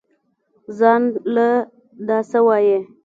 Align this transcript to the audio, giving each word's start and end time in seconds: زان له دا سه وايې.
زان 0.77 1.01
له 1.35 1.47
دا 2.07 2.19
سه 2.29 2.39
وايې. 2.47 2.77